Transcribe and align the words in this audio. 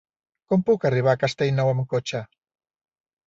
Com 0.51 0.63
puc 0.69 0.87
arribar 0.89 1.11
a 1.11 1.19
Castellnou 1.25 1.71
amb 1.73 1.85
cotxe? 1.91 2.23